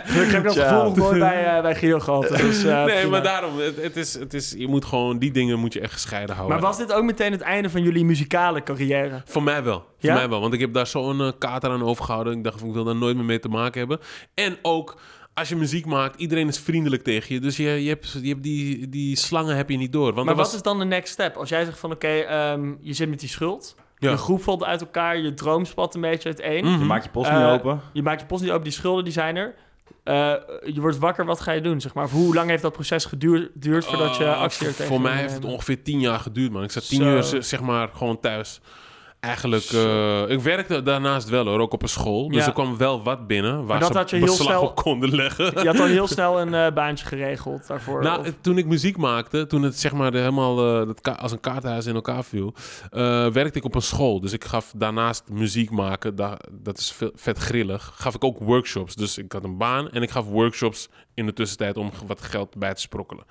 [0.06, 2.28] Gelukkig heb ik dat gevoel nooit bij, eh, bij gehad.
[2.28, 3.10] Dus, nee, prima.
[3.10, 5.18] maar daarom, het, het is, het is, je moet gewoon...
[5.18, 6.58] die dingen moet je echt gescheiden houden.
[6.60, 9.22] Maar was dit ook meteen het einde van jullie muzikale carrière?
[9.26, 9.86] Voor mij wel.
[9.98, 10.10] Ja?
[10.12, 10.42] Voor mij wel.
[10.42, 12.38] Want ik heb daar zo'n eh, kater aan overgehouden.
[12.38, 14.00] Ik dacht, ik wil daar nooit meer mee te maken hebben.
[14.34, 14.98] En ook,
[15.34, 17.42] als je muziek maakt, iedereen is vriendelijk tegen je.
[17.42, 20.14] Dus je, je hebt, je hebt die, die slangen heb je niet door.
[20.14, 21.36] Want Maar wat was, is dan de next step?
[21.36, 23.76] Als jij zegt van oké, ehm, je zit met die schuld.
[24.00, 24.12] Ja.
[24.12, 26.66] Je groep valt uit elkaar, je droom spat een beetje uiteen.
[26.66, 26.80] Mhm.
[26.80, 27.82] Je maakt je post Eh, niet open.
[27.94, 29.56] Je maakt je post niet open, die schulden die zijn er.
[30.04, 30.34] Eh,
[30.74, 31.82] je wordt wakker, wat ga je doen?
[31.82, 32.04] Zeg maar?
[32.04, 35.18] Of hoe lang heeft dat proces geduurd geduurd voordat je Eh, actie tegen Voor mij
[35.18, 36.64] heeft het ongeveer tien jaar geduurd, man.
[36.64, 37.36] Ik zat tien Zo.
[37.36, 38.62] uur, zeg maar, gewoon thuis.
[39.28, 42.28] Eigenlijk, eh, ik werkte daarnaast wel hoor, ook op een school.
[42.28, 42.46] Dus Ja.
[42.48, 45.46] er kwam wel wat binnen waar dat ze had je heel snel- op konden leggen.
[45.62, 48.02] Je had al heel snel een eh, baantje geregeld daarvoor.
[48.04, 51.40] Nou, Of- toen ik muziek maakte, toen het zeg maar helemaal dat ka- als een
[51.40, 52.54] kaartenhuis in elkaar viel,
[53.34, 54.20] werkte ik op een school.
[54.22, 58.96] Dus ik gaf daarnaast muziek maken, da- dat is vet grillig, gaf ik ook workshops.
[58.96, 62.56] Dus ik had een baan en ik gaf workshops in de tussentijd om wat geld
[62.58, 63.24] bij te sprokkelen.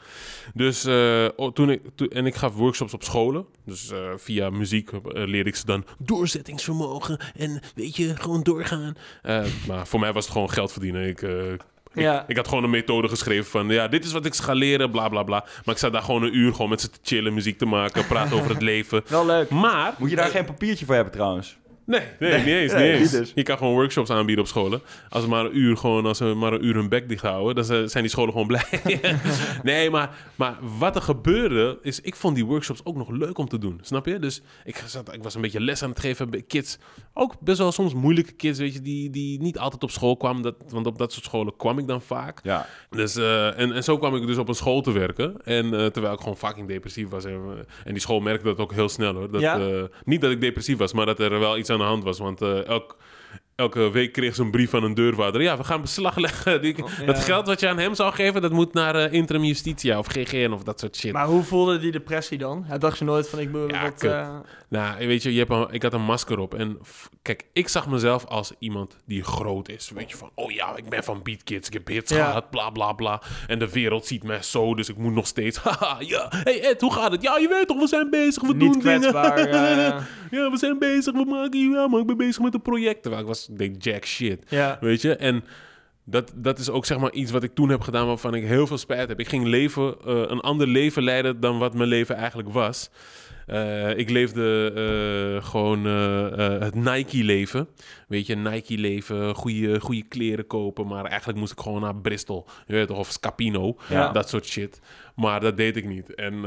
[0.54, 3.46] Dus eh, toen ik, toen- en ik gaf workshops op scholen.
[3.64, 8.96] Dus eh, via muziek eh, leerde ik ze dan doorzettingsvermogen en weet je, gewoon doorgaan.
[9.22, 11.06] Eh, maar voor mij was het gewoon geld verdienen.
[11.08, 11.60] Ik, eh, ik,
[11.94, 12.24] Ja.
[12.28, 13.68] ik had gewoon een methode geschreven van...
[13.68, 15.44] ja, dit is wat ik ga leren, bla bla bla.
[15.64, 18.06] Maar ik zat daar gewoon een uur gewoon met ze te chillen, muziek te maken...
[18.06, 19.02] praten over het leven.
[19.08, 19.50] Wel leuk.
[19.50, 19.94] Maar...
[19.98, 21.56] Moet je daar geen papiertje voor hebben trouwens?
[21.86, 22.72] Nee, nee, niet eens.
[22.72, 23.12] nee, niet eens.
[23.12, 23.32] niet dus.
[23.34, 24.80] Je kan gewoon workshops aanbieden op scholen.
[25.08, 27.54] Als ze maar een uur, gewoon, als ze maar een uur hun bek dicht houden...
[27.54, 28.64] dan zijn die scholen gewoon blij.
[29.62, 32.00] nee, maar, maar wat er gebeurde is...
[32.00, 33.78] ik vond die workshops ook nog leuk om te doen.
[33.82, 34.18] Snap je?
[34.18, 36.78] Dus ik, zat, ik was een beetje les aan het geven bij kids.
[37.14, 38.80] Ook best wel soms moeilijke kids, weet je...
[38.80, 40.42] die, die niet altijd op school kwamen.
[40.42, 42.40] Dat, want op dat soort scholen kwam ik dan vaak.
[42.42, 42.66] Ja.
[42.90, 45.34] Dus, eh, en, en zo kwam ik dus op een school te werken.
[45.44, 47.24] En eh, terwijl ik gewoon fucking depressief was.
[47.24, 49.30] En, eh, en die school merkte dat ook heel snel hoor.
[49.30, 49.88] Dat, Ja?
[50.04, 52.18] niet dat ik depressief was, maar dat er wel iets aan de hand was.
[52.18, 52.96] Want eh, elk,
[53.56, 55.42] elke week kreeg ze een brief van een deurwaarder.
[55.42, 56.62] Ja, we gaan beslag leggen.
[56.62, 57.04] Die- Oh, ja.
[57.04, 60.06] Dat geld wat je aan hem zou geven, dat moet naar eh, Interim Justitia of
[60.06, 61.12] GGN of dat soort shit.
[61.12, 62.64] Maar hoe voelde die depressie dan?
[62.66, 63.94] Hij dacht je nooit van ik moet Ja, wat...
[63.98, 64.10] kut.
[64.10, 64.38] eh,
[64.68, 66.54] Nou, weet je, je hebt een, ik had een masker op.
[66.54, 66.78] En
[67.22, 69.90] kijk, ik zag mezelf als iemand die groot is.
[69.94, 71.66] Weet je, van, oh ja, ik ben van Beat Kids.
[71.68, 72.26] Ik heb hits Ja.
[72.26, 73.22] gehad, bla bla bla.
[73.46, 75.58] En de wereld ziet mij zo, dus ik moet nog steeds...
[75.64, 76.26] Haha, ja.
[76.30, 77.22] Hey Ed, hoe gaat het?
[77.22, 79.00] Ja, je weet toch, we zijn bezig, we Niet doen dingen.
[79.12, 79.36] ja,
[80.30, 80.50] ja.
[80.50, 81.70] we zijn bezig, we maken...
[81.70, 83.02] Ja, maar ik ben bezig met een project.
[83.02, 84.42] Terwijl ik was, deed jack shit.
[84.48, 84.78] ja.
[84.80, 85.44] Weet je, en
[86.08, 88.66] dat, dat is ook zeg maar iets wat ik toen heb gedaan waarvan ik heel
[88.66, 89.20] veel spijt heb.
[89.20, 92.90] Ik ging leven, eh, een ander leven leiden dan wat mijn leven eigenlijk was.
[93.46, 95.84] Eh, ik leefde eh, gewoon
[96.62, 97.68] het Nike-leven.
[98.08, 100.86] Weet je, Nike-leven, goede, goede kleren kopen.
[100.86, 102.46] Maar eigenlijk moest ik gewoon naar Bristol.
[102.66, 103.76] Je weet toch, of Scapino.
[103.88, 104.12] Ja.
[104.12, 104.80] Dat soort shit.
[105.14, 106.14] Maar dat deed ik niet.
[106.14, 106.44] En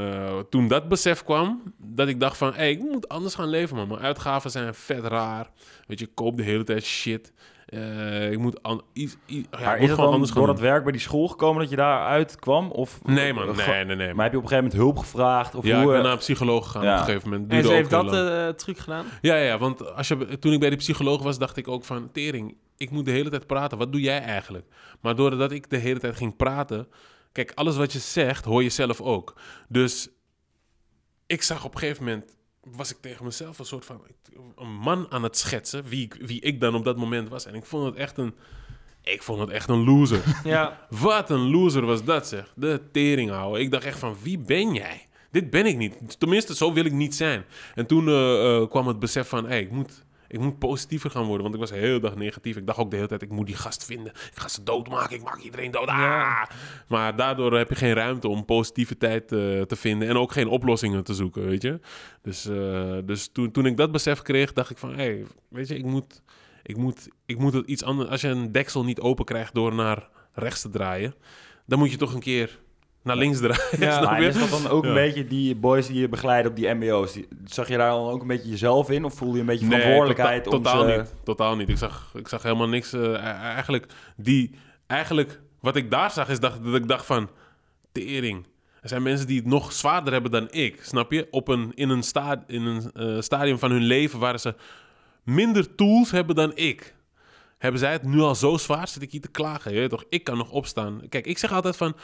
[0.50, 2.54] toen dat besef kwam, dat ik dacht van...
[2.54, 3.88] Hey, ik moet anders gaan leven, man.
[3.88, 5.50] Mijn uitgaven zijn vet raar.
[5.86, 7.32] Weet je, ik koop de hele tijd shit.
[7.70, 10.46] Eh, ik moet, an- iets, iets- ja, maar ik moet is het gewoon anders door
[10.46, 12.70] dat werk bij die school gekomen dat je daaruit kwam?
[12.70, 13.00] Of.
[13.04, 13.56] Nee, man.
[13.56, 14.14] Nee, nee, nee.
[14.14, 15.54] Maar heb je op een gegeven moment hulp gevraagd?
[15.54, 16.92] Of ja, hoe, ik ben eh, naar een psycholoog gegaan ja.
[16.92, 17.50] op een gegeven moment.
[17.50, 19.04] En Duurde ze heeft dat eh truc gedaan?
[19.20, 22.10] Ja, ja, want als je, toen ik bij de psycholoog was, dacht ik ook van...
[22.12, 23.78] Tering, ik moet de hele tijd praten.
[23.78, 24.66] Wat doe jij eigenlijk?
[25.00, 26.88] Maar doordat ik de hele tijd ging praten...
[27.32, 29.34] Kijk, alles wat je zegt, hoor je zelf ook.
[29.68, 30.08] Dus
[31.26, 32.36] ik zag op een gegeven moment...
[32.76, 34.02] was ik tegen mezelf een soort van
[34.56, 37.46] een man aan het schetsen, wie ik, wie ik dan op dat moment was.
[37.46, 38.34] En ik vond het echt een,
[39.02, 40.22] ik vond het echt een loser.
[40.44, 40.86] Ja.
[40.88, 42.52] Wat een loser was dat, zeg.
[42.56, 43.60] De tering houden.
[43.60, 45.08] Ik dacht echt van, wie ben jij?
[45.30, 46.18] Dit ben ik niet.
[46.18, 47.44] Tenminste, zo wil ik niet zijn.
[47.74, 50.04] En toen eh, eh, kwam het besef van, hey, ik moet...
[50.30, 52.56] Ik moet positiever gaan worden, want ik was de hele dag negatief.
[52.56, 54.12] Ik dacht ook de hele tijd, ik moet die gast vinden.
[54.12, 55.88] Ik ga ze doodmaken, ik maak iedereen dood.
[55.88, 56.42] Ah!
[56.88, 61.04] Maar daardoor heb je geen ruimte om positiviteit eh, te vinden en ook geen oplossingen
[61.04, 61.80] te zoeken, weet je.
[62.22, 65.68] Dus, eh, dus toen, toen ik dat besef kreeg, dacht ik van, hé, hey, weet
[65.68, 66.22] je, ik moet,
[66.62, 68.08] ik, moet, ik moet het iets anders...
[68.10, 71.14] Als je een deksel niet open krijgt door naar rechts te draaien,
[71.66, 72.58] dan moet je toch een keer
[73.02, 73.80] naar links draaien.
[73.86, 73.92] Ja.
[73.96, 74.28] snap Maar je?
[74.28, 74.88] is dat dan ook Ja.
[74.88, 77.12] een beetje die boys die je begeleiden op die mbo's?
[77.12, 79.04] Die, zag je daar dan ook een beetje jezelf in?
[79.04, 81.14] Of voel je een beetje verantwoordelijkheid tota- om totaal ze- niet.
[81.24, 81.68] Totaal niet.
[81.68, 82.92] Ik zag, ik zag helemaal niks.
[82.92, 83.86] eh, e- eigenlijk,
[84.16, 84.50] die,
[84.86, 87.28] eigenlijk, wat ik daar zag, is dat, dat ik dacht van...
[87.92, 88.46] Tering.
[88.80, 90.78] Er zijn mensen die het nog zwaarder hebben dan ik.
[90.84, 91.26] Snap je?
[91.30, 94.54] Op een, in een, sta, in een eh, stadium van hun leven waar ze
[95.24, 96.94] minder tools hebben dan ik.
[97.58, 98.88] Hebben zij het nu al zo zwaar?
[98.88, 99.72] Zit ik hier te klagen?
[99.72, 100.04] Je weet toch?
[100.08, 101.00] Ik kan nog opstaan.
[101.08, 101.94] Kijk, ik zeg altijd van...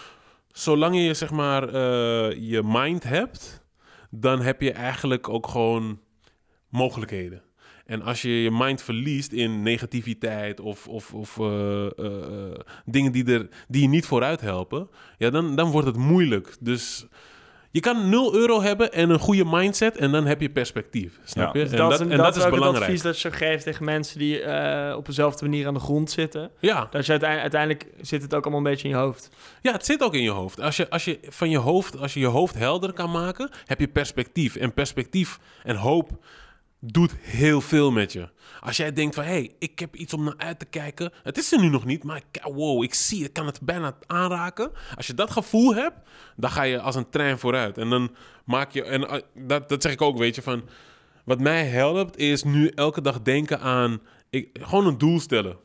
[0.48, 3.64] Zolang je zeg maar eh, je mind hebt...
[4.11, 6.00] dan heb je eigenlijk ook gewoon
[6.68, 7.42] mogelijkheden.
[7.87, 13.32] En als je je mind verliest in negativiteit of, of, of eh, eh, dingen die,
[13.32, 16.56] er, die je niet vooruit helpen, ja, dan, dan wordt het moeilijk.
[16.61, 17.06] Dus
[17.77, 21.19] je kan 0 euro hebben en een goede mindset en dan heb je perspectief.
[21.25, 21.61] Snap Ja.
[21.61, 21.69] je?
[21.69, 22.85] Dus en dat, is, en dat dat is is ook het belangrijk.
[22.85, 26.51] advies dat je geeft tegen mensen die eh, op dezelfde manier aan de grond zitten.
[26.61, 26.89] Ja.
[26.91, 29.31] Dat je uiteindelijk, uiteindelijk zit het ook allemaal een beetje in je hoofd.
[29.62, 30.61] ja, het zit ook in je hoofd.
[30.61, 33.81] Als je, als je van je hoofd, als je je hoofd helder kan maken, heb
[33.81, 34.57] je perspectief.
[34.57, 36.11] En perspectief en hoop
[36.92, 38.29] doet heel veel met je.
[38.61, 41.12] Als jij denkt van, hé, hey, ik heb iets om naar uit te kijken.
[41.22, 44.70] Het is er nu nog niet, maar wow, ik zie, ik kan het bijna aanraken.
[44.96, 45.96] Als je dat gevoel hebt,
[46.37, 47.79] dan ga je als een trein vooruit.
[47.79, 50.62] En dan maak je, en eh, dat, dat zeg ik ook, weet je, van...
[51.25, 54.01] Wat mij helpt, is nu elke dag denken aan...
[54.31, 55.57] Ik, gewoon een doel stellen.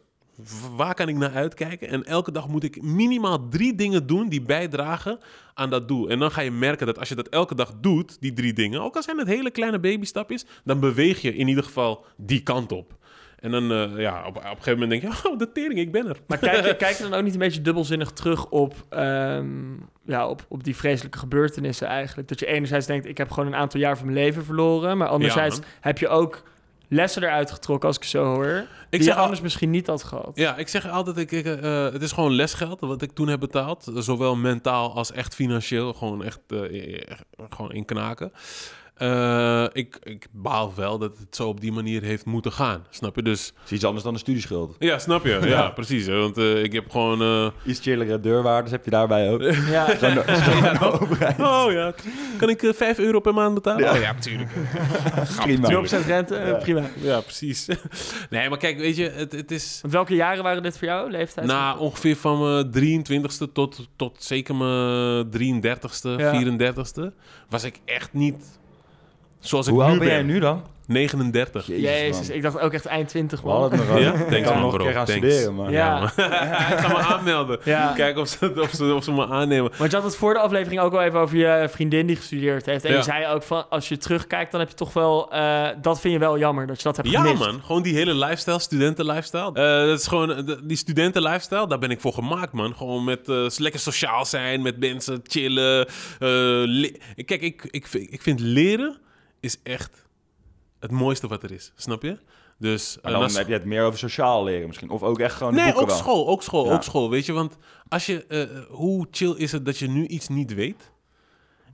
[0.76, 1.88] Waar kan ik naar uitkijken?
[1.88, 5.20] En elke dag moet ik minimaal drie dingen doen die bijdragen
[5.54, 6.10] aan dat doel.
[6.10, 8.82] En dan ga je merken dat als je dat elke dag doet, die drie dingen,
[8.82, 12.72] ook al zijn het hele kleine babystapjes, dan beweeg je in ieder geval die kant
[12.72, 13.00] op.
[13.40, 15.92] En dan, eh, ja, op, op een gegeven moment denk je, oh, de tering, ik
[15.92, 16.18] ben er.
[16.28, 19.48] Maar kijk, je- kijk je dan ook niet een beetje dubbelzinnig terug op, ehm,
[20.06, 22.28] ja, op, op die vreselijke gebeurtenissen eigenlijk?
[22.28, 24.98] Dat je enerzijds denkt, ik heb gewoon een aantal jaar van mijn leven verloren.
[24.98, 26.44] Maar anderzijds heb je ook
[26.94, 28.66] lessen eruit getrokken, als ik zo hoor.
[28.90, 30.32] die zeg al- anders misschien niet had gehad.
[30.34, 33.40] Ja, ik zeg altijd, ik, ik, eh, het is gewoon lesgeld wat ik toen heb
[33.40, 33.92] betaald.
[33.96, 35.94] Zowel mentaal als echt financieel.
[35.94, 38.32] Gewoon echt, eh, echt gewoon in knaken.
[39.02, 42.86] Eh, ik, ik baal wel dat het zo op die manier heeft moeten gaan.
[42.90, 43.22] Snap je?
[43.24, 44.76] Dus is iets anders dan een studieschuld.
[44.80, 45.40] ja, snap je?
[45.48, 46.06] Ja, precies.
[46.06, 46.20] hè.
[46.20, 47.22] Want eh, ik heb gewoon...
[47.22, 49.42] eh, Iets chillere deurwaarders heb je daarbij ook.
[49.72, 51.40] Ja, Gewoon de- gewoon de overheid.
[51.40, 51.94] oh ja,
[52.38, 53.84] kan ik eh, 5 euro per maand betalen?
[53.84, 53.94] Ja.
[53.94, 54.50] Oh ja, natuurlijk.
[55.44, 55.70] Prima.
[56.04, 56.54] 0% rente, Ja.
[56.54, 56.82] prima.
[57.02, 57.68] Ja, precies.
[58.30, 59.80] nee, maar kijk, weet je, het, het is...
[59.82, 61.48] Want welke jaren waren dit voor jou, leeftijd?
[61.48, 62.40] Na ongeveer van
[62.72, 66.42] mijn 23ste tot, tot zeker mijn 33ste, Ja.
[66.44, 67.14] 34ste,
[67.50, 68.60] was ik echt niet
[69.42, 70.64] zoals ik Hoe nu oud ben jij nu dan?
[70.88, 71.68] 39.
[71.68, 72.36] Jezus, man.
[72.36, 73.62] ik dacht ook echt eind 20, We man.
[73.76, 74.14] nog Ja?
[74.14, 74.86] Ik kan man, nog een bro.
[74.86, 75.26] keer gaan Thanks.
[75.28, 75.72] studeren, man.
[75.72, 76.00] Ja.
[76.00, 76.06] man.
[76.72, 77.60] ik ga me aanmelden.
[77.64, 77.94] Ja.
[77.96, 79.72] Kijken of ze, of, ze, of ze me aannemen.
[79.78, 82.66] Want je had het voor de aflevering ook al even over je vriendin die gestudeerd
[82.66, 82.86] heeft.
[82.86, 82.98] En Ja.
[82.98, 85.32] je zei ook van, als je terugkijkt, dan heb je toch wel...
[85.32, 87.40] eh, dat vind je wel jammer, dat je dat hebt Ja, gemist.
[87.40, 87.62] man.
[87.66, 89.48] Gewoon die hele lifestyle, studenten-lifestyle.
[89.54, 92.76] Eh, dat is gewoon, eh, die studenten-lifestyle, daar ben ik voor gemaakt, man.
[92.76, 95.86] Gewoon met eh, lekker sociaal zijn, met mensen chillen.
[95.88, 95.90] eh,
[96.66, 96.92] le-
[97.26, 98.98] Kijk, ik, ik, vind- ik vind leren
[99.42, 100.06] is echt
[100.80, 101.72] het mooiste wat er is.
[101.76, 102.18] Snap je?
[102.58, 104.90] Dus Maar eh, dan heb je het meer over sociaal leren misschien.
[104.90, 105.98] Of ook echt gewoon Nee, boeken ook wel.
[105.98, 106.74] school, ook school, Ja.
[106.74, 107.10] ook school.
[107.10, 110.54] Weet je, want als je, eh, hoe chill is het dat je nu iets niet
[110.54, 110.92] weet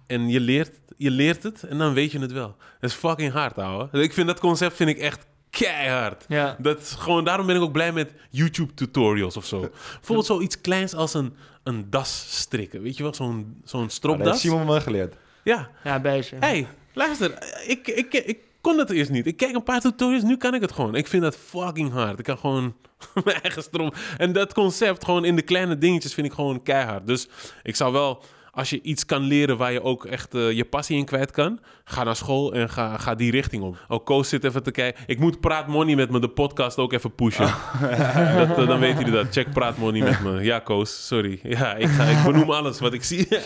[0.07, 2.55] en je leert, je leert het en dan weet je het wel.
[2.79, 4.01] Dat is fucking hard, ouwe.
[4.01, 6.25] Ik vind dat concept vind ik echt keihard.
[6.27, 6.55] Ja.
[6.59, 9.59] Dat is gewoon, daarom ben ik ook blij met YouTube tutorials of zo.
[9.93, 12.81] Bijvoorbeeld zoiets kleins als een, een das strikken.
[12.81, 14.39] Weet je wel, zo'n zo'n Maar dat heeft stropdas.
[14.39, 15.15] Simon me geleerd.
[15.43, 16.37] Ja, Ja, een beetje.
[16.39, 17.31] hey, luister,
[17.67, 19.27] ik, ik, ik kon het eerst niet.
[19.27, 20.95] Ik kijk een paar tutorials, nu kan ik het gewoon.
[20.95, 22.19] Ik vind dat fucking hard.
[22.19, 22.75] Ik kan gewoon
[23.23, 23.93] mijn eigen stroom.
[24.17, 27.07] En dat concept, gewoon in de kleine dingetjes, vind ik gewoon keihard.
[27.07, 27.27] Dus
[27.63, 30.97] ik zou wel, als je iets kan leren waar je ook echt eh, je passie
[30.97, 33.85] in kwijt kan, ga naar school en ga, ga die richting op.
[33.87, 35.03] Ook Koos zit even te kijken.
[35.07, 37.45] Ik moet Praat Money met me, de podcast, ook even pushen.
[38.37, 39.33] dat, eh, dan weten jullie dat.
[39.33, 40.43] Check Praat Money met me.
[40.43, 41.39] Ja, Koos, sorry.
[41.43, 43.27] Ja, ik, ga, ik benoem alles wat ik zie.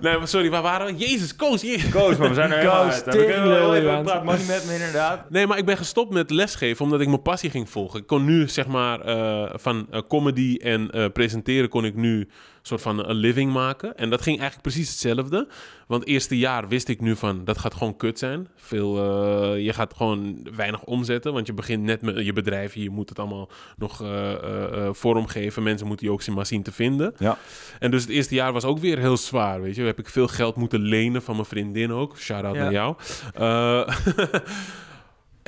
[0.00, 0.96] nee, maar sorry, waar waren we?
[0.96, 1.90] Jezus, Koos, jezus.
[1.90, 3.04] Koos, maar we zijn er Koos, helemaal uit.
[3.04, 4.04] We kunnen tering, wel even Johan.
[4.04, 5.30] praat money met me inderdaad.
[5.30, 8.00] Nee, maar ik ben gestopt met lesgeven omdat ik mijn passie ging volgen.
[8.00, 12.28] Ik kon nu, zeg maar, eh, van eh, comedy en eh, presenteren kon ik nu
[12.62, 13.96] soort van een living maken.
[13.96, 15.48] En dat ging eigenlijk precies hetzelfde.
[15.86, 18.48] Want het eerste jaar wist ik nu van, dat gaat gewoon kut zijn.
[18.56, 22.74] Veel, eh, je gaat gewoon weinig omzetten, want je begint net met je bedrijf.
[22.74, 25.62] Je moet het allemaal nog eh, eh, vormgeven.
[25.62, 27.14] Mensen moeten je ook maar zien te vinden.
[27.18, 27.38] Ja.
[27.78, 29.82] En dus het eerste jaar was ook weer heel zwaar, weet je.
[29.82, 32.18] Heb ik veel geld moeten lenen van mijn vriendin ook.
[32.18, 32.62] Shout-out Ja.
[32.62, 32.96] naar jou.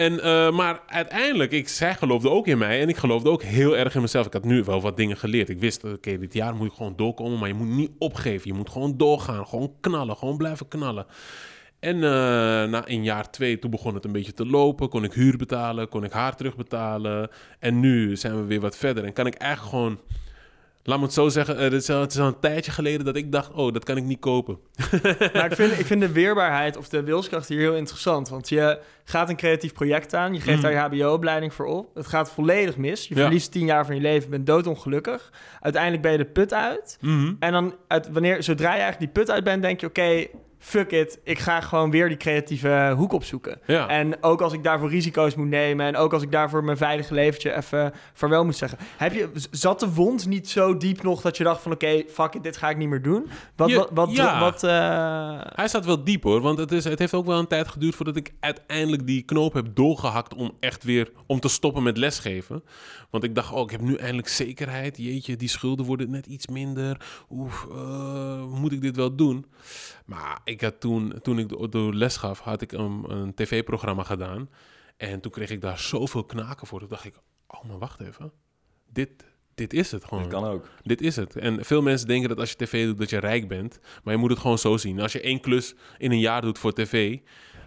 [0.03, 3.77] En, eh, maar uiteindelijk, ik, zij geloofde ook in mij en ik geloofde ook heel
[3.77, 4.27] erg in mezelf.
[4.27, 5.49] Ik had nu wel wat dingen geleerd.
[5.49, 8.51] Ik wist, oké, dit jaar moet ik gewoon doorkomen, maar je moet niet opgeven.
[8.51, 11.07] Je moet gewoon doorgaan, gewoon knallen, gewoon blijven knallen.
[11.81, 12.01] En eh,
[12.71, 14.89] na een jaar twee, toen begon het een beetje te lopen.
[14.89, 17.31] Kon ik huur betalen, kon ik haar terugbetalen.
[17.59, 19.99] En nu zijn we weer wat verder en kan ik eigenlijk gewoon...
[20.85, 23.05] Laat me het zo zeggen, eh, het, is al, het is al een tijdje geleden
[23.05, 23.53] dat ik dacht...
[23.53, 24.59] oh, dat kan ik niet kopen.
[25.33, 28.29] Maar ik vind, ik vind de weerbaarheid of de wilskracht hier heel interessant.
[28.29, 30.33] Want je gaat een creatief project aan.
[30.35, 30.73] Je geeft Mhm.
[30.73, 31.91] daar je hbo-opleiding voor op.
[31.95, 33.09] Het gaat volledig mis.
[33.09, 33.21] Je Ja.
[33.21, 34.31] verliest tien jaar van je leven.
[34.31, 35.33] Bent doodongelukkig.
[35.61, 36.99] Uiteindelijk ben je de put uit.
[37.39, 39.87] En dan, uit, wanneer, zodra je eigenlijk die put uit bent, denk je...
[39.87, 40.27] oké,
[40.63, 41.19] fuck it.
[41.25, 43.61] Ik ga gewoon weer die creatieve hoek opzoeken.
[43.67, 43.89] Ja.
[43.89, 45.87] En ook als ik daarvoor risico's moet nemen...
[45.87, 48.79] en ook als ik daarvoor mijn veilige leventje even vaarwel moet zeggen.
[48.97, 51.73] Heb je, zat de wond niet zo diep nog dat je dacht van...
[51.73, 53.29] oké, fuck it, dit ga ik niet meer doen?
[53.57, 54.41] Wat, Je- wat, wat, ja.
[54.41, 57.47] wat eh, Hij staat wel diep hoor, want het, is, het heeft ook wel een
[57.47, 61.83] tijd geduurd voordat ik uiteindelijk die knoop heb doorgehakt om echt weer om te stoppen
[61.83, 62.63] met lesgeven.
[63.11, 64.97] Want ik dacht, oh, ik heb nu eindelijk zekerheid.
[64.97, 66.97] Jeetje, die schulden worden net iets minder.
[67.31, 69.47] Oeh, eh, moet ik dit wel doen?
[70.07, 74.03] Maar ik had toen, toen ik de, de les gaf, had ik een, een tv-programma
[74.03, 74.49] gedaan.
[74.97, 76.79] En toen kreeg ik daar zoveel knaken voor.
[76.79, 77.15] Toen dacht ik,
[77.47, 78.33] oh, maar wacht even.
[78.93, 79.11] Dit,
[79.55, 80.23] dit is het gewoon.
[80.23, 80.69] Dat kan ook.
[80.83, 81.37] Dit is het.
[81.37, 83.81] En veel mensen denken dat als je tv doet, dat je rijk bent.
[84.05, 85.01] Maar je moet het gewoon zo zien.
[85.01, 87.19] Als je één klus in een jaar doet voor tv...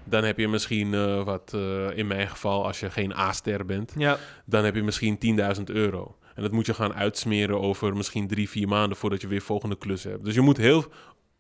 [0.04, 1.54] dan heb je misschien eh, wat...
[1.54, 3.94] eh, in mijn geval, als je geen A-ster bent...
[3.98, 4.18] ja.
[4.46, 5.18] dan heb je misschien
[5.58, 6.18] 10.000 euro.
[6.36, 8.98] En dat moet je gaan uitsmeren over misschien drie, vier maanden...
[8.98, 10.26] voordat je weer volgende klus hebt.
[10.26, 10.86] Dus je moet heel...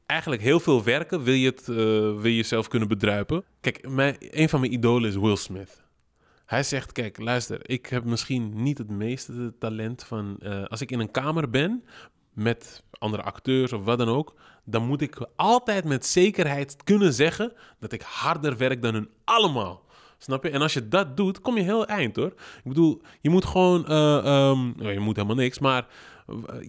[0.05, 3.43] Eigenlijk heel veel werken, wil je, het, eh, wil je jezelf kunnen bedruipen.
[3.61, 5.83] Kijk, mijn, een van mijn idolen is Will Smith.
[6.45, 10.35] Hij zegt, kijk, luister, ik heb misschien niet het meeste talent van...
[10.39, 11.83] eh, als ik in een kamer ben
[12.33, 14.33] met andere acteurs of wat dan ook...
[14.63, 17.53] dan moet ik altijd met zekerheid kunnen zeggen...
[17.79, 19.83] dat ik harder werk dan hun allemaal.
[20.17, 20.49] Snap je?
[20.49, 22.33] En als je dat doet, kom je heel eind, hoor.
[22.57, 23.87] Ik bedoel, je moet gewoon...
[23.87, 25.87] eh, ehm, nou, je moet helemaal niks, maar...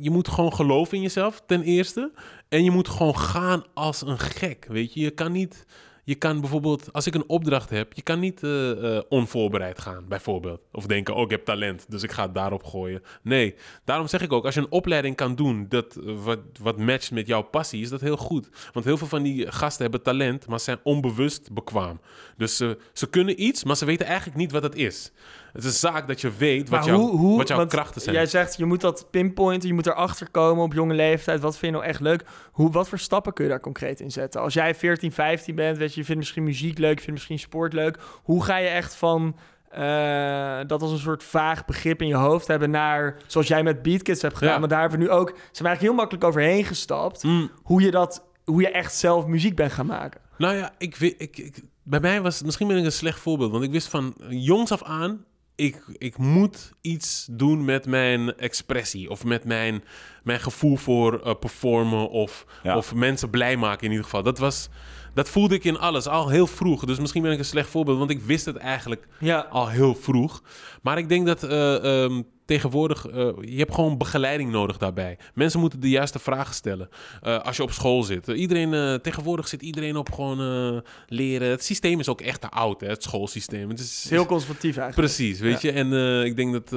[0.01, 2.12] Je moet gewoon geloven in jezelf, ten eerste.
[2.49, 5.01] En je moet gewoon gaan als een gek, weet je.
[5.01, 5.66] Je kan niet...
[6.07, 10.05] Je kan bijvoorbeeld, als ik een opdracht heb, je kan niet eh, eh, onvoorbereid gaan,
[10.09, 10.61] bijvoorbeeld.
[10.73, 13.03] Of denken, oh, ik heb talent, dus ik ga het daarop gooien.
[13.23, 16.79] Nee, daarom zeg ik ook, als je een opleiding kan doen dat eh, wat, wat
[16.79, 18.49] matcht met jouw passie, is dat heel goed.
[18.73, 22.01] Want heel veel van die gasten hebben talent, maar zijn onbewust bekwaam.
[22.37, 22.57] Dus
[22.92, 25.12] ze kunnen iets, maar ze weten eigenlijk niet wat het is.
[25.52, 28.14] Het is een zaak dat je weet wat, hoe, hoe, wat jouw krachten zijn.
[28.14, 31.40] Jij zegt, je moet dat pinpointen, je moet erachter komen op jonge leeftijd.
[31.40, 32.24] Wat vind je nou echt leuk?
[32.52, 34.40] Hoe, wat voor stappen kun je daar concreet in zetten?
[34.40, 37.38] Als jij 14, 15 bent, weet je, je vindt misschien muziek leuk, je vindt misschien
[37.38, 37.98] sport leuk.
[38.22, 39.37] Hoe ga je echt van
[39.70, 43.82] eh, dat als een soort vaag begrip in je hoofd hebben naar, zoals jij met
[43.82, 44.59] Beatkids hebt gedaan, Ja.
[44.59, 47.50] maar daar hebben we nu ook, zijn we eigenlijk heel makkelijk overheen gestapt, Mm.
[47.62, 50.20] hoe je dat, hoe je echt zelf muziek bent gaan maken.
[50.38, 53.50] Nou ja, ik, weet- ik, ik, bij mij was misschien ben ik een slecht voorbeeld.
[53.52, 55.24] Want ik wist van jongs af aan,
[55.57, 59.11] ik, ik moet iets doen met mijn expressie.
[59.11, 59.85] Of met mijn,
[60.23, 62.11] mijn gevoel voor eh, performen.
[62.11, 62.77] Of, Ja.
[62.77, 64.23] of mensen blij maken in ieder geval.
[64.23, 64.69] Dat, was,
[65.16, 66.85] dat voelde ik in alles, al heel vroeg.
[66.85, 69.94] Dus misschien ben ik een slecht voorbeeld, want ik wist het eigenlijk Ja, al heel
[69.94, 70.42] vroeg.
[70.83, 75.18] Maar ik denk dat eh, ehm, tegenwoordig, eh, je hebt gewoon begeleiding nodig daarbij.
[75.35, 76.88] Mensen moeten de juiste vragen stellen.
[77.22, 78.26] Eh, als je op school zit.
[78.26, 81.50] Iedereen, tegenwoordig zit iedereen op gewoon leren.
[81.50, 83.68] Het systeem is ook echt te oud, hè, het schoolsysteem.
[83.68, 85.14] Het is, heel conservatief eigenlijk.
[85.14, 85.72] Precies, weet je.
[85.72, 85.92] En
[86.24, 86.70] ik denk dat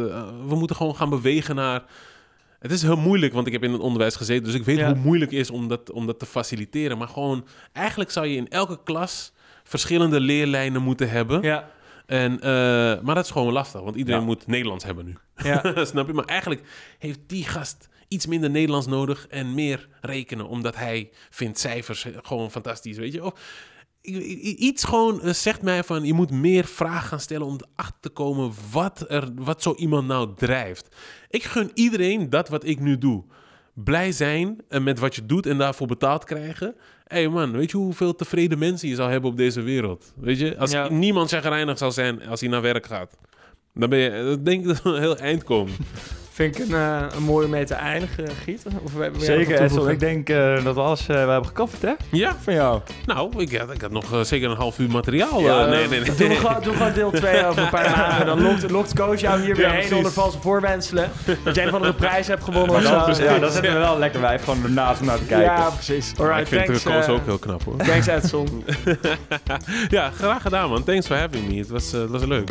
[0.48, 1.84] we moeten gewoon gaan bewegen naar...
[2.60, 4.44] Het is heel moeilijk, want ik heb in het onderwijs gezeten.
[4.44, 4.86] Dus ik weet Ja.
[4.94, 6.98] hoe moeilijk het is om dat, om dat te faciliteren.
[6.98, 11.42] Maar gewoon, eigenlijk zou je in elke klas verschillende leerlijnen moeten hebben.
[11.42, 11.70] Ja,
[12.06, 12.50] En, eh,
[13.02, 14.26] maar dat is gewoon lastig, want iedereen Ja.
[14.26, 15.16] moet Nederlands hebben nu.
[15.36, 15.62] ja.
[15.86, 16.14] Snap je?
[16.14, 16.62] Maar eigenlijk
[17.00, 22.52] heeft die gast iets minder Nederlands nodig en meer rekenen, omdat hij vindt cijfers gewoon
[22.52, 23.24] fantastisch, weet je?
[23.26, 23.34] Of,
[24.02, 28.10] iets gewoon eh, zegt mij van, je moet meer vragen gaan stellen om erachter te
[28.10, 30.96] komen wat, er, wat zo iemand nou drijft.
[31.30, 33.24] Ik gun iedereen dat wat ik nu doe.
[33.74, 36.76] Blij zijn eh, met wat je doet en daarvoor betaald krijgen.
[37.04, 40.14] Hé hey man, weet je hoeveel tevreden mensen je zou hebben op deze wereld?
[40.16, 40.90] Weet je, als Ja.
[40.90, 43.18] niemand chagrijnig zou zijn als hij naar werk gaat.
[43.74, 45.74] Dan ben je, dan denk ik dat we een heel eind komen.
[46.40, 48.64] Vind ik een, eh, een mooie om mee te eindigen, Giet.
[48.84, 49.90] Of we hebben Zeker, Edson.
[49.90, 51.92] Ik denk eh, dat we alles eh, we hebben gecoverd, hè?
[52.12, 52.82] Ja, Van jou.
[53.06, 55.40] nou, ik had, ik had nog eh, zeker een half uur materiaal.
[55.42, 56.16] Ja, eh, nee, nee, nee.
[56.16, 58.26] Doe gewoon, doe gewoon deel 2 over een paar maanden.
[58.26, 59.96] Dan lokt, lokt coach jou hier weer Ja, heen precies.
[59.98, 61.10] onder valse voorwenselen.
[61.44, 63.24] Dat je een van de prijs hebt gewonnen of zo.
[63.24, 65.54] ja, dan zetten we wel lekker wijf gewoon ernaast om naar te kijken.
[65.54, 66.14] Ja, precies.
[66.20, 67.76] Alright, ik vind thanks, de koos eh, ook heel knap hoor.
[67.78, 68.64] Thanks Edson.
[69.90, 70.84] Ja, graag gedaan man.
[70.84, 71.58] Thanks for having me.
[71.58, 72.50] Het was, eh, het was leuk.